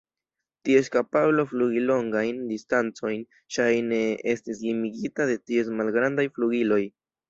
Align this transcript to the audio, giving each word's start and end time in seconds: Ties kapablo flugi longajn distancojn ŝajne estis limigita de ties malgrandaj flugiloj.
Ties 0.69 0.87
kapablo 0.95 1.45
flugi 1.51 1.83
longajn 1.91 2.41
distancojn 2.55 3.23
ŝajne 3.59 4.03
estis 4.37 4.67
limigita 4.67 5.33
de 5.35 5.41
ties 5.49 5.75
malgrandaj 5.81 6.31
flugiloj. 6.39 6.87